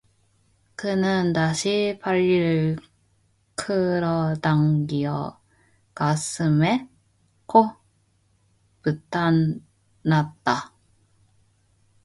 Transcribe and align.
그는 0.75 1.31
다시 1.31 1.99
바리를 2.01 2.75
끌어당기어 3.53 5.39
가슴에 5.93 6.89
꼭 7.45 7.75
붙안았다. 8.81 10.73